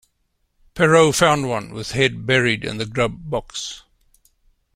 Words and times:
Perrault 0.73 1.15
found 1.17 1.47
one 1.47 1.69
with 1.75 1.91
head 1.91 2.25
buried 2.25 2.65
in 2.65 2.79
the 2.79 2.87
grub 2.87 3.29
box. 3.29 3.83